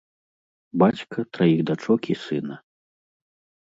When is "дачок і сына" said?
1.73-2.55